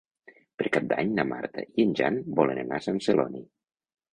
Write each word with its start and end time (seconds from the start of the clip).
Per 0.61 0.69
Cap 0.77 0.87
d'Any 0.93 1.11
na 1.19 1.27
Marta 1.33 1.65
i 1.81 1.85
en 1.89 1.93
Jan 2.01 2.17
volen 2.41 2.63
anar 2.65 2.81
a 2.81 2.85
Sant 2.87 2.99
Celoni. 3.11 3.45